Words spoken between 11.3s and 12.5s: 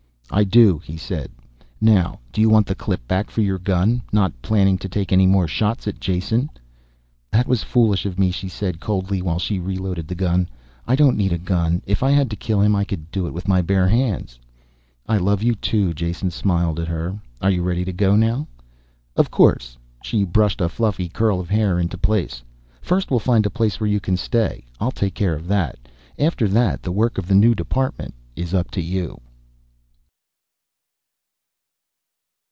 a gun. If I had to